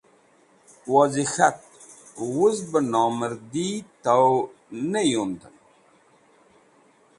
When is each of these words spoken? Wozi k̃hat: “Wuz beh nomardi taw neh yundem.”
Wozi 0.91 1.25
k̃hat: 1.31 1.59
“Wuz 2.33 2.57
beh 2.71 2.87
nomardi 2.91 3.69
taw 4.03 4.31
neh 4.91 5.07
yundem.” 5.11 5.55